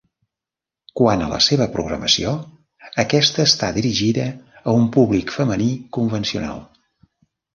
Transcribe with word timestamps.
Quant 0.99 1.19
a 1.23 1.27
la 1.33 1.39
seva 1.47 1.67
programació, 1.73 2.31
aquesta 3.03 3.45
està 3.51 3.69
dirigida 3.77 4.25
a 4.71 4.75
un 4.81 4.89
públic 4.97 5.37
femení 5.39 5.71
convencional. 5.99 6.65